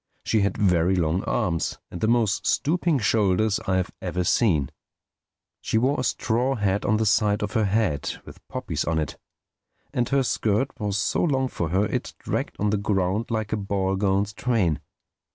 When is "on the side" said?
6.85-7.43